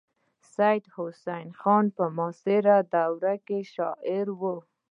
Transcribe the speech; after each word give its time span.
سید 0.53 0.85
حسن 0.95 1.47
خان 1.59 1.85
په 1.95 2.05
معاصره 2.17 2.75
دوره 2.93 3.35
کې 3.45 3.59
شاعر 3.73 4.27
و. 4.39 4.41